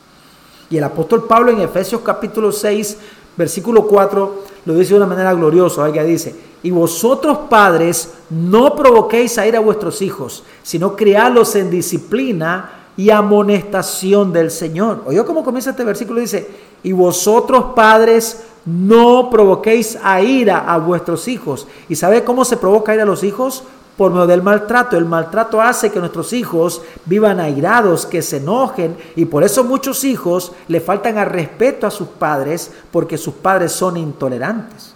Y 0.70 0.78
el 0.78 0.84
apóstol 0.84 1.24
Pablo 1.24 1.50
en 1.50 1.60
Efesios 1.60 2.00
capítulo 2.00 2.50
6, 2.50 2.96
versículo 3.36 3.86
4, 3.86 4.34
lo 4.64 4.74
dice 4.74 4.94
de 4.94 4.96
una 4.96 5.06
manera 5.06 5.34
gloriosa. 5.34 5.82
Oiga, 5.82 6.02
dice, 6.02 6.34
y 6.62 6.70
vosotros 6.70 7.40
padres 7.50 8.14
no 8.30 8.74
provoquéis 8.74 9.36
a 9.36 9.46
ir 9.46 9.54
a 9.54 9.60
vuestros 9.60 10.00
hijos, 10.00 10.44
sino 10.62 10.96
criarlos 10.96 11.54
en 11.56 11.68
disciplina 11.68 12.70
y 12.96 13.10
amonestación 13.10 14.32
del 14.32 14.50
Señor. 14.50 15.02
Oye, 15.04 15.22
cómo 15.24 15.44
comienza 15.44 15.70
este 15.70 15.84
versículo, 15.84 16.20
dice, 16.20 16.71
y 16.82 16.92
vosotros 16.92 17.66
padres 17.74 18.44
no 18.64 19.28
provoquéis 19.30 19.98
a 20.02 20.20
ira 20.20 20.58
a 20.58 20.78
vuestros 20.78 21.28
hijos. 21.28 21.66
¿Y 21.88 21.96
sabe 21.96 22.24
cómo 22.24 22.44
se 22.44 22.56
provoca 22.56 22.94
ira 22.94 23.02
a 23.02 23.06
los 23.06 23.24
hijos? 23.24 23.64
Por 23.96 24.10
medio 24.10 24.26
del 24.26 24.42
maltrato. 24.42 24.96
El 24.96 25.04
maltrato 25.04 25.60
hace 25.60 25.90
que 25.90 26.00
nuestros 26.00 26.32
hijos 26.32 26.82
vivan 27.04 27.40
airados, 27.40 28.06
que 28.06 28.22
se 28.22 28.38
enojen 28.38 28.96
y 29.16 29.26
por 29.26 29.44
eso 29.44 29.64
muchos 29.64 30.04
hijos 30.04 30.52
le 30.68 30.80
faltan 30.80 31.18
al 31.18 31.26
respeto 31.26 31.86
a 31.86 31.90
sus 31.90 32.08
padres 32.08 32.70
porque 32.90 33.18
sus 33.18 33.34
padres 33.34 33.72
son 33.72 33.96
intolerantes. 33.96 34.94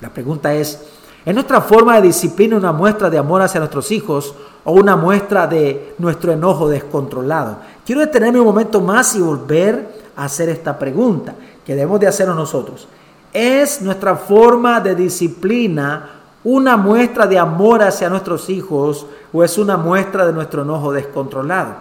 La 0.00 0.10
pregunta 0.10 0.54
es, 0.54 0.80
¿es 1.28 1.34
nuestra 1.34 1.60
forma 1.60 1.96
de 1.96 2.06
disciplina 2.06 2.56
una 2.56 2.72
muestra 2.72 3.10
de 3.10 3.18
amor 3.18 3.42
hacia 3.42 3.60
nuestros 3.60 3.90
hijos 3.90 4.34
o 4.64 4.72
una 4.72 4.96
muestra 4.96 5.46
de 5.46 5.94
nuestro 5.98 6.32
enojo 6.32 6.70
descontrolado? 6.70 7.58
Quiero 7.84 8.00
detenerme 8.00 8.40
un 8.40 8.46
momento 8.46 8.80
más 8.80 9.14
y 9.14 9.20
volver 9.20 9.90
a 10.16 10.24
hacer 10.24 10.48
esta 10.48 10.78
pregunta 10.78 11.34
que 11.66 11.74
debemos 11.74 12.00
de 12.00 12.06
hacernos 12.06 12.34
nosotros. 12.34 12.88
¿Es 13.30 13.82
nuestra 13.82 14.16
forma 14.16 14.80
de 14.80 14.94
disciplina 14.94 16.12
una 16.44 16.78
muestra 16.78 17.26
de 17.26 17.38
amor 17.38 17.82
hacia 17.82 18.08
nuestros 18.08 18.48
hijos 18.48 19.04
o 19.30 19.44
es 19.44 19.58
una 19.58 19.76
muestra 19.76 20.24
de 20.24 20.32
nuestro 20.32 20.62
enojo 20.62 20.94
descontrolado? 20.94 21.74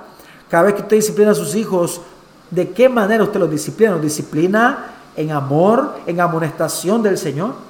Cada 0.49 0.63
vez 0.63 0.73
que 0.73 0.81
usted 0.81 0.97
disciplina 0.97 1.31
a 1.31 1.35
sus 1.35 1.55
hijos, 1.55 2.01
¿de 2.51 2.71
qué 2.71 2.89
manera 2.89 3.23
usted 3.23 3.39
los 3.39 3.49
disciplina? 3.49 3.93
¿Los 3.93 4.01
disciplina 4.01 4.87
en 5.15 5.31
amor, 5.31 5.99
en 6.05 6.19
amonestación 6.19 7.01
del 7.01 7.17
Señor? 7.17 7.65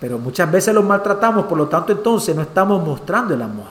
Pero 0.00 0.18
muchas 0.18 0.50
veces 0.50 0.74
los 0.74 0.84
maltratamos, 0.84 1.46
por 1.46 1.58
lo 1.58 1.68
tanto 1.68 1.92
entonces 1.92 2.34
no 2.34 2.42
estamos 2.42 2.82
mostrando 2.84 3.34
el 3.34 3.42
amor. 3.42 3.68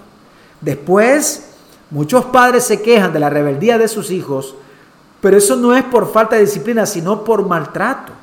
Después 0.62 1.50
Muchos 1.92 2.26
padres 2.26 2.66
se 2.66 2.82
quejan 2.82 3.14
de 3.14 3.20
la 3.20 3.32
rebeldía 3.32 3.78
de 3.80 3.88
sus 3.88 4.12
hijos, 4.12 4.54
pero 5.22 5.38
eso 5.38 5.56
no 5.56 5.76
es 5.76 5.84
por 5.84 6.12
falta 6.12 6.36
de 6.36 6.44
disciplina, 6.44 6.86
sino 6.86 7.24
por 7.24 7.48
maltrato. 7.48 8.14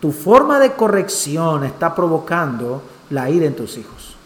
Tu 0.00 0.10
forma 0.10 0.58
de 0.58 0.72
corrección 0.72 1.64
está 1.64 1.94
provocando 1.94 2.82
la 3.10 3.28
ira 3.28 3.46
en 3.46 3.54
tus 3.54 3.76
hijos. 3.76 4.16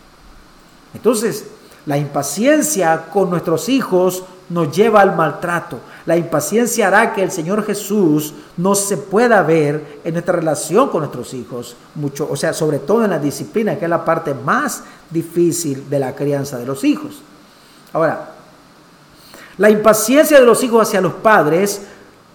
Entonces, 0.94 1.50
la 1.86 1.98
impaciencia 1.98 3.06
con 3.12 3.30
nuestros 3.30 3.68
hijos 3.68 4.22
nos 4.48 4.74
lleva 4.74 5.00
al 5.00 5.16
maltrato. 5.16 5.80
La 6.08 6.16
impaciencia 6.16 6.86
hará 6.88 7.12
que 7.12 7.22
el 7.22 7.30
Señor 7.30 7.66
Jesús 7.66 8.32
no 8.56 8.74
se 8.74 8.96
pueda 8.96 9.42
ver 9.42 10.00
en 10.02 10.14
nuestra 10.14 10.36
relación 10.36 10.88
con 10.88 11.00
nuestros 11.00 11.34
hijos, 11.34 11.76
mucho, 11.96 12.26
o 12.30 12.34
sea, 12.34 12.54
sobre 12.54 12.78
todo 12.78 13.04
en 13.04 13.10
la 13.10 13.18
disciplina, 13.18 13.76
que 13.76 13.84
es 13.84 13.90
la 13.90 14.06
parte 14.06 14.32
más 14.32 14.84
difícil 15.10 15.90
de 15.90 15.98
la 15.98 16.14
crianza 16.14 16.56
de 16.56 16.64
los 16.64 16.82
hijos. 16.82 17.20
Ahora, 17.92 18.30
la 19.58 19.68
impaciencia 19.68 20.40
de 20.40 20.46
los 20.46 20.64
hijos 20.64 20.88
hacia 20.88 21.02
los 21.02 21.12
padres 21.12 21.82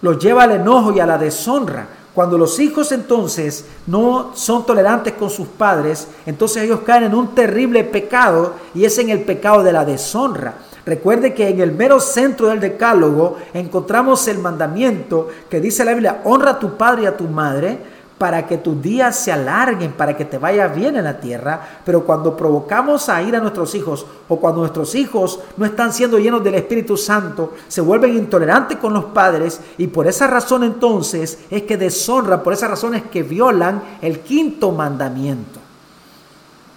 los 0.02 0.22
lleva 0.22 0.44
al 0.44 0.52
enojo 0.52 0.92
y 0.92 1.00
a 1.00 1.06
la 1.06 1.18
deshonra. 1.18 1.88
Cuando 2.14 2.38
los 2.38 2.60
hijos 2.60 2.92
entonces 2.92 3.64
no 3.88 4.30
son 4.36 4.64
tolerantes 4.64 5.14
con 5.14 5.30
sus 5.30 5.48
padres, 5.48 6.06
entonces 6.26 6.62
ellos 6.62 6.82
caen 6.86 7.02
en 7.02 7.14
un 7.16 7.34
terrible 7.34 7.82
pecado 7.82 8.54
y 8.72 8.84
es 8.84 8.96
en 8.98 9.10
el 9.10 9.24
pecado 9.24 9.64
de 9.64 9.72
la 9.72 9.84
deshonra. 9.84 10.58
Recuerde 10.86 11.32
que 11.32 11.48
en 11.48 11.60
el 11.60 11.72
mero 11.72 11.98
centro 11.98 12.48
del 12.48 12.60
decálogo 12.60 13.38
encontramos 13.54 14.28
el 14.28 14.38
mandamiento 14.38 15.28
que 15.48 15.60
dice 15.60 15.84
la 15.84 15.92
Biblia, 15.92 16.20
honra 16.24 16.52
a 16.52 16.58
tu 16.58 16.76
padre 16.76 17.04
y 17.04 17.06
a 17.06 17.16
tu 17.16 17.24
madre 17.24 17.78
para 18.18 18.46
que 18.46 18.58
tus 18.58 18.80
días 18.80 19.16
se 19.16 19.32
alarguen, 19.32 19.92
para 19.92 20.16
que 20.16 20.24
te 20.24 20.38
vaya 20.38 20.68
bien 20.68 20.96
en 20.96 21.04
la 21.04 21.18
tierra, 21.18 21.60
pero 21.84 22.04
cuando 22.04 22.36
provocamos 22.36 23.08
a 23.08 23.22
ir 23.22 23.34
a 23.34 23.40
nuestros 23.40 23.74
hijos 23.74 24.06
o 24.28 24.36
cuando 24.38 24.60
nuestros 24.60 24.94
hijos 24.94 25.40
no 25.56 25.66
están 25.66 25.92
siendo 25.92 26.18
llenos 26.18 26.44
del 26.44 26.54
Espíritu 26.54 26.96
Santo, 26.96 27.54
se 27.66 27.80
vuelven 27.80 28.16
intolerantes 28.16 28.78
con 28.78 28.92
los 28.92 29.06
padres 29.06 29.60
y 29.78 29.88
por 29.88 30.06
esa 30.06 30.26
razón 30.26 30.64
entonces 30.64 31.38
es 31.50 31.62
que 31.62 31.76
deshonran, 31.76 32.42
por 32.42 32.52
esa 32.52 32.68
razón 32.68 32.94
es 32.94 33.02
que 33.04 33.22
violan 33.22 33.82
el 34.00 34.20
quinto 34.20 34.70
mandamiento. 34.70 35.63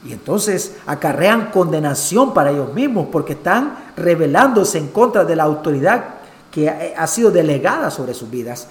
Y 0.08 0.14
entonces 0.14 0.78
acarrean 0.86 1.52
condenación 1.52 2.34
para 2.34 2.52
ellos 2.52 2.74
mismos 2.74 3.08
porque 3.12 3.34
están 3.34 3.78
rebelándose 3.98 4.78
en 4.78 4.88
contra 4.88 5.26
de 5.26 5.36
la 5.36 5.44
autoridad 5.44 6.06
que 6.50 6.96
ha 6.98 7.08
sido 7.08 7.30
delegada 7.30 7.92
sobre 7.92 8.14
sus 8.14 8.30
vidas. 8.30 8.70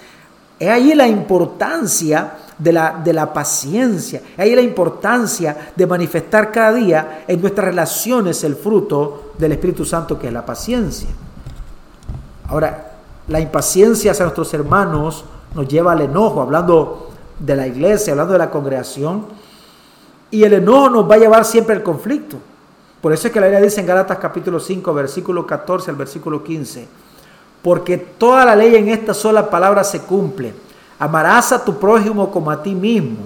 Es 0.58 0.70
ahí 0.70 0.94
la 0.94 1.06
importancia 1.06 2.38
de 2.56 2.72
la, 2.72 3.02
de 3.04 3.12
la 3.12 3.34
paciencia. 3.34 4.22
Ahí 4.38 4.54
la 4.54 4.62
importancia 4.62 5.72
de 5.76 5.86
manifestar 5.86 6.50
cada 6.50 6.72
día 6.72 7.24
en 7.28 7.38
nuestras 7.42 7.66
relaciones 7.66 8.42
el 8.42 8.56
fruto 8.56 9.32
del 9.36 9.52
Espíritu 9.52 9.84
Santo, 9.84 10.18
que 10.18 10.28
es 10.28 10.32
la 10.32 10.46
paciencia. 10.46 11.10
Ahora, 12.48 12.92
la 13.28 13.40
impaciencia 13.40 14.12
hacia 14.12 14.24
nuestros 14.24 14.54
hermanos 14.54 15.26
nos 15.54 15.68
lleva 15.68 15.92
al 15.92 16.00
enojo, 16.00 16.40
hablando 16.40 17.10
de 17.38 17.56
la 17.56 17.66
iglesia, 17.66 18.12
hablando 18.12 18.32
de 18.32 18.38
la 18.38 18.50
congregación, 18.50 19.26
y 20.36 20.44
el 20.44 20.52
enojo 20.52 20.90
nos 20.90 21.10
va 21.10 21.14
a 21.14 21.18
llevar 21.18 21.46
siempre 21.46 21.74
al 21.74 21.82
conflicto. 21.82 22.36
Por 23.00 23.10
eso 23.12 23.26
es 23.26 23.32
que 23.32 23.40
la 23.40 23.46
Biblia 23.46 23.64
dice 23.64 23.80
en 23.80 23.86
Galatas 23.86 24.18
capítulo 24.18 24.60
5, 24.60 24.92
versículo 24.92 25.46
14 25.46 25.90
al 25.90 25.96
versículo 25.96 26.44
15, 26.44 26.86
porque 27.62 27.96
toda 27.96 28.44
la 28.44 28.54
ley 28.54 28.76
en 28.76 28.90
esta 28.90 29.14
sola 29.14 29.48
palabra 29.48 29.82
se 29.82 30.02
cumple 30.02 30.52
Amarás 30.98 31.52
a 31.52 31.62
tu 31.62 31.78
prójimo 31.78 32.30
como 32.30 32.50
a 32.50 32.62
ti 32.62 32.74
mismo. 32.74 33.24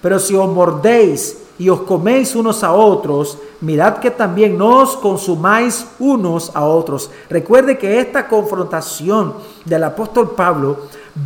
Pero 0.00 0.18
si 0.18 0.34
os 0.34 0.48
mordéis 0.48 1.38
y 1.58 1.68
os 1.68 1.80
coméis 1.80 2.36
unos 2.36 2.62
a 2.62 2.72
otros, 2.72 3.38
mirad 3.60 3.98
que 3.98 4.12
también 4.12 4.56
no 4.56 4.82
os 4.82 4.96
consumáis 4.96 5.86
unos 5.98 6.54
a 6.54 6.64
otros. 6.64 7.10
Recuerde 7.28 7.76
que 7.76 7.98
esta 7.98 8.28
confrontación 8.28 9.34
del 9.64 9.82
apóstol 9.82 10.32
Pablo 10.36 10.76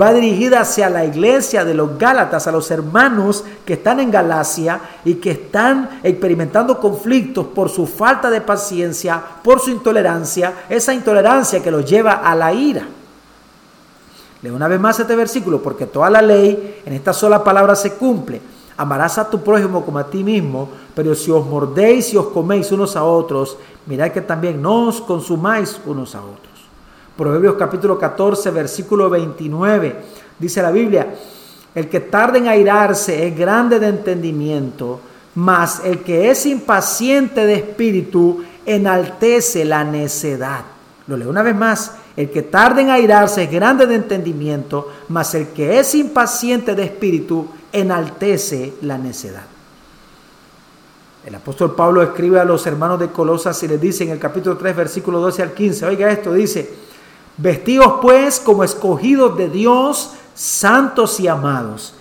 va 0.01 0.13
dirigida 0.13 0.61
hacia 0.61 0.89
la 0.89 1.05
iglesia 1.05 1.65
de 1.65 1.75
los 1.75 1.99
Gálatas, 1.99 2.47
a 2.47 2.53
los 2.53 2.71
hermanos 2.71 3.45
que 3.65 3.75
están 3.75 4.01
en 4.01 4.11
Galacia 4.11 4.81
y 5.05 5.15
que 5.15 5.33
están 5.33 6.01
experimentando 6.03 6.79
conflictos 6.79 7.47
por 7.47 7.69
su 7.69 7.87
falta 7.87 8.31
de 8.31 8.41
paciencia, 8.41 9.23
por 9.43 9.61
su 9.61 9.71
intolerancia, 9.71 10.65
esa 10.69 10.95
intolerancia 10.95 11.63
que 11.63 11.71
los 11.71 11.85
lleva 11.85 12.13
a 12.13 12.35
la 12.35 12.53
ira. 12.53 12.87
Leo 14.43 14.57
una 14.57 14.69
vez 14.69 14.81
más 14.81 14.99
este 14.99 15.15
versículo, 15.15 15.63
porque 15.63 15.87
toda 15.87 16.11
la 16.11 16.23
ley 16.23 16.81
en 16.85 16.93
esta 16.93 17.13
sola 17.13 17.45
palabra 17.45 17.77
se 17.77 17.93
cumple. 17.93 18.41
Amarás 18.77 19.19
a 19.19 19.29
tu 19.29 19.41
prójimo 19.43 19.85
como 19.85 19.99
a 19.99 20.11
ti 20.11 20.25
mismo, 20.25 20.69
pero 20.95 21.15
si 21.15 21.31
os 21.31 21.47
mordéis 21.47 22.13
y 22.13 22.17
os 22.17 22.27
coméis 22.29 22.73
unos 22.73 22.97
a 22.97 23.05
otros, 23.05 23.57
mirad 23.87 24.11
que 24.11 24.21
también 24.21 24.61
no 24.61 24.89
os 24.89 25.01
consumáis 25.01 25.81
unos 25.87 26.15
a 26.15 26.23
otros. 26.23 26.52
Proverbios 27.17 27.57
capítulo 27.59 27.99
14, 27.99 28.51
versículo 28.51 29.11
29, 29.11 29.97
dice 30.39 30.63
la 30.63 30.71
Biblia, 30.71 31.15
el 31.75 31.89
que 31.89 32.01
tarde 32.01 32.39
en 32.39 32.49
airarse 32.49 33.27
es 33.27 33.37
grande 33.37 33.79
de 33.79 33.89
entendimiento, 33.89 35.01
mas 35.35 35.83
el 35.85 36.01
que 36.01 36.31
es 36.31 36.47
impaciente 36.47 37.47
de 37.47 37.55
espíritu 37.55 38.43
enaltece 38.65 39.65
la 39.65 39.85
necedad. 39.85 40.65
Lo 41.07 41.17
leo 41.17 41.31
una 41.31 41.43
vez 41.43 41.57
más. 41.57 41.93
El 42.17 42.31
que 42.31 42.43
tarde 42.43 42.83
en 42.83 42.91
airarse 42.91 43.45
es 43.45 43.51
grande 43.51 43.87
de 43.87 43.95
entendimiento, 43.95 44.89
mas 45.09 45.35
el 45.35 45.49
que 45.49 45.79
es 45.79 45.95
impaciente 45.95 46.75
de 46.75 46.85
espíritu 46.85 47.47
enaltece 47.73 48.75
la 48.83 48.99
necedad. 48.99 49.45
El 51.25 51.35
apóstol 51.35 51.75
Pablo 51.75 52.03
escribe 52.03 52.41
a 52.41 52.45
los 52.45 52.67
hermanos 52.67 52.99
de 52.99 53.11
Colosas 53.11 53.63
y 53.63 53.69
les 53.69 53.81
dice 53.81 54.05
en 54.05 54.11
el 54.11 54.19
capítulo 54.19 54.57
3, 54.57 54.77
versículo 54.77 55.21
12 55.21 55.43
al 55.43 55.53
15, 55.53 55.87
oiga 55.87 56.11
esto, 56.11 56.33
dice, 56.33 56.82
vestidos 57.37 57.95
pues 58.01 58.41
como 58.41 58.65
escogidos 58.65 59.37
de 59.37 59.49
Dios, 59.49 60.13
santos 60.35 61.21
y 61.21 61.29
amados, 61.29 61.95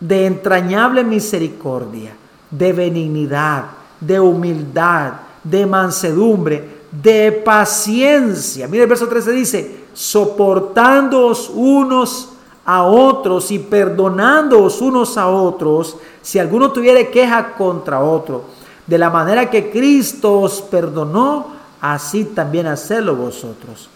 de 0.00 0.26
entrañable 0.26 1.04
misericordia, 1.04 2.16
de 2.50 2.72
benignidad, 2.72 3.64
de 4.00 4.20
humildad, 4.20 5.14
de 5.42 5.66
mansedumbre, 5.66 6.82
de 6.90 7.32
paciencia. 7.32 8.68
Mire 8.68 8.84
el 8.84 8.88
verso 8.88 9.08
13 9.08 9.32
dice, 9.32 9.84
soportándoos 9.92 11.50
unos 11.54 12.30
a 12.64 12.84
otros 12.84 13.50
y 13.50 13.58
perdonándoos 13.58 14.80
unos 14.80 15.18
a 15.18 15.28
otros 15.28 15.96
si 16.22 16.38
alguno 16.38 16.70
tuviera 16.72 17.10
queja 17.10 17.54
contra 17.54 18.00
otro. 18.00 18.44
De 18.86 18.98
la 18.98 19.10
manera 19.10 19.50
que 19.50 19.70
Cristo 19.70 20.40
os 20.40 20.60
perdonó, 20.60 21.46
así 21.80 22.24
también 22.24 22.66
hacedlo 22.66 23.16
vosotros. 23.16 23.88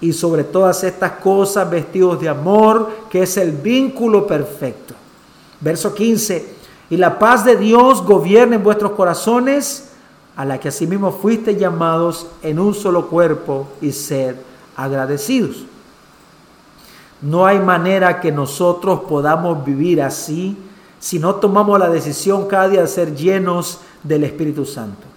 Y 0.00 0.12
sobre 0.12 0.44
todas 0.44 0.84
estas 0.84 1.12
cosas 1.12 1.68
vestidos 1.70 2.20
de 2.20 2.28
amor, 2.28 2.90
que 3.10 3.22
es 3.22 3.36
el 3.36 3.52
vínculo 3.52 4.26
perfecto. 4.26 4.94
Verso 5.60 5.94
15. 5.94 6.56
Y 6.90 6.96
la 6.96 7.18
paz 7.18 7.44
de 7.44 7.56
Dios 7.56 8.02
gobierne 8.02 8.56
en 8.56 8.62
vuestros 8.62 8.92
corazones, 8.92 9.90
a 10.36 10.44
la 10.44 10.60
que 10.60 10.68
asimismo 10.68 11.12
fuiste 11.12 11.56
llamados 11.56 12.26
en 12.42 12.58
un 12.58 12.74
solo 12.74 13.08
cuerpo 13.08 13.68
y 13.80 13.92
sed 13.92 14.36
agradecidos. 14.76 15.64
No 17.22 17.46
hay 17.46 17.58
manera 17.58 18.20
que 18.20 18.30
nosotros 18.30 19.00
podamos 19.08 19.64
vivir 19.64 20.02
así 20.02 20.56
si 20.98 21.18
no 21.18 21.36
tomamos 21.36 21.78
la 21.78 21.88
decisión 21.88 22.46
cada 22.46 22.68
día 22.68 22.82
de 22.82 22.88
ser 22.88 23.14
llenos 23.14 23.80
del 24.02 24.24
Espíritu 24.24 24.66
Santo. 24.66 25.15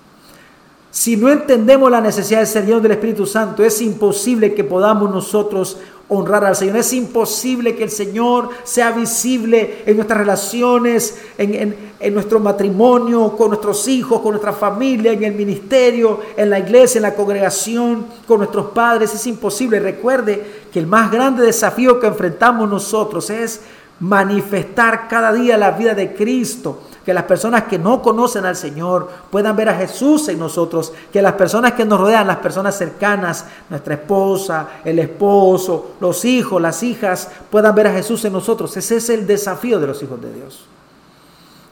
Si 0.92 1.16
no 1.16 1.30
entendemos 1.30 1.92
la 1.92 2.02
necesidad 2.02 2.40
de 2.40 2.46
ser 2.48 2.66
llenos 2.66 2.82
del 2.82 2.94
Espíritu 2.94 3.26
Santo, 3.26 3.64
es 3.64 3.80
imposible 3.82 4.56
que 4.56 4.64
podamos 4.64 5.12
nosotros 5.12 5.78
honrar 6.10 6.44
al 6.44 6.56
Señor. 6.56 6.78
Es 6.78 6.92
imposible 6.94 7.76
que 7.76 7.84
el 7.84 7.92
Señor 7.92 8.50
sea 8.64 8.92
visible 8.92 9.84
en 9.86 9.96
nuestras 9.96 10.18
relaciones, 10.18 11.22
en, 11.38 11.76
en, 12.00 12.14
nuestro 12.14 12.40
matrimonio, 12.40 13.36
con 13.38 13.50
nuestros 13.50 13.88
hijos, 13.88 14.20
con 14.22 14.32
nuestra 14.32 14.52
familia, 14.52 15.12
en 15.12 15.24
el 15.24 15.36
ministerio, 15.36 16.20
en 16.36 16.50
la 16.50 16.58
iglesia, 16.58 16.98
en 16.98 17.04
la 17.04 17.14
congregación, 17.14 18.08
con 18.28 18.40
nuestros 18.40 18.72
padres. 18.72 19.14
Es 19.14 19.28
imposible. 19.28 19.80
Recuerde 19.80 20.44
que 20.74 20.80
el 20.80 20.88
más 20.88 21.12
grande 21.12 21.46
desafío 21.46 22.00
que 22.00 22.08
enfrentamos 22.08 22.68
nosotros 22.68 23.30
es 23.30 23.62
manifestar 24.00 25.08
cada 25.08 25.34
día 25.34 25.58
la 25.58 25.72
vida 25.72 25.94
de 25.94 26.14
Cristo 26.14 26.82
que 27.10 27.14
las 27.16 27.24
personas 27.24 27.64
que 27.64 27.80
no 27.80 28.04
conocen 28.04 28.46
al 28.46 28.56
Señor 28.56 29.10
puedan 29.32 29.56
ver 29.56 29.70
a 29.70 29.74
Jesús 29.74 30.28
en 30.28 30.38
nosotros, 30.38 30.94
que 31.12 31.24
las 31.24 31.34
personas 31.34 31.74
que 31.74 31.84
nos 31.84 32.00
rodean, 32.00 32.28
las 32.28 32.38
personas 32.38 32.78
cercanas, 32.78 33.46
nuestra 33.68 33.96
esposa, 33.96 34.68
el 34.86 35.00
esposo, 35.00 35.94
los 36.00 36.24
hijos, 36.24 36.62
las 36.62 36.84
hijas, 36.84 37.30
puedan 37.50 37.74
ver 37.74 37.88
a 37.88 37.94
Jesús 37.94 38.24
en 38.26 38.34
nosotros. 38.34 38.78
Ese 38.78 38.98
es 38.98 39.10
el 39.10 39.26
desafío 39.26 39.80
de 39.80 39.88
los 39.88 40.04
hijos 40.04 40.22
de 40.22 40.32
Dios. 40.32 40.68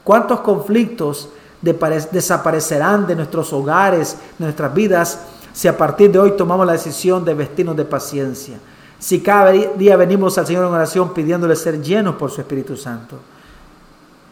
¿Cuántos 0.02 0.40
conflictos 0.40 1.28
desaparecerán 1.62 3.06
de 3.06 3.14
nuestros 3.14 3.52
hogares, 3.52 4.16
de 4.38 4.46
nuestras 4.46 4.74
vidas, 4.74 5.20
si 5.52 5.68
a 5.68 5.76
partir 5.76 6.10
de 6.10 6.18
hoy 6.18 6.32
tomamos 6.32 6.66
la 6.66 6.72
decisión 6.72 7.24
de 7.24 7.34
vestirnos 7.34 7.76
de 7.76 7.84
paciencia? 7.84 8.58
Si 8.98 9.20
cada 9.20 9.52
día 9.52 9.96
venimos 9.96 10.36
al 10.38 10.46
Señor 10.46 10.66
en 10.66 10.72
oración 10.72 11.14
pidiéndole 11.14 11.54
ser 11.54 11.80
llenos 11.80 12.16
por 12.16 12.30
su 12.30 12.40
Espíritu 12.40 12.76
Santo. 12.76 13.16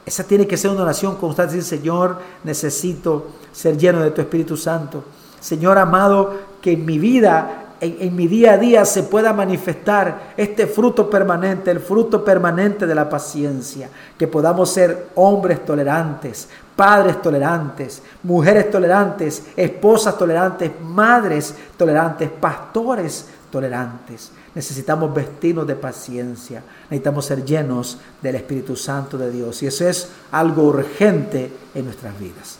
Esa 0.04 0.24
tiene 0.24 0.46
que 0.46 0.56
ser 0.56 0.70
una 0.70 0.82
oración 0.82 1.16
constante. 1.16 1.60
Señor, 1.62 2.18
necesito 2.42 3.26
ser 3.52 3.76
lleno 3.76 4.00
de 4.00 4.10
tu 4.10 4.20
Espíritu 4.20 4.56
Santo. 4.56 5.04
Señor 5.40 5.78
amado, 5.78 6.34
que 6.60 6.72
en 6.72 6.84
mi 6.84 6.98
vida, 6.98 7.74
en, 7.80 7.96
en, 8.00 8.16
mi 8.16 8.26
día 8.26 8.54
a 8.54 8.58
día 8.58 8.84
se 8.84 9.04
pueda 9.04 9.32
manifestar 9.32 10.32
este 10.36 10.66
fruto 10.66 11.08
permanente, 11.08 11.70
el 11.70 11.80
fruto 11.80 12.24
permanente 12.24 12.86
de 12.86 12.94
la 12.94 13.08
paciencia. 13.08 13.88
Que 14.18 14.26
podamos 14.26 14.70
ser 14.70 15.10
hombres 15.14 15.64
tolerantes, 15.64 16.48
padres 16.74 17.22
tolerantes, 17.22 18.02
mujeres 18.24 18.68
tolerantes, 18.70 19.44
esposas 19.56 20.18
tolerantes, 20.18 20.72
madres 20.82 21.54
tolerantes, 21.76 22.30
pastores 22.30 23.26
tolerantes. 23.56 24.32
Necesitamos 24.54 25.14
vestirnos 25.14 25.66
de 25.66 25.76
paciencia. 25.76 26.62
Necesitamos 26.90 27.24
ser 27.24 27.42
llenos 27.42 27.96
del 28.20 28.34
Espíritu 28.34 28.76
Santo 28.76 29.16
de 29.16 29.30
Dios. 29.30 29.62
Y 29.62 29.66
eso 29.66 29.88
es 29.88 30.10
algo 30.30 30.64
urgente 30.64 31.50
en 31.74 31.86
nuestras 31.86 32.20
vidas. 32.20 32.58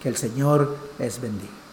Que 0.00 0.08
el 0.08 0.16
Señor 0.16 0.76
les 1.00 1.20
bendiga. 1.20 1.65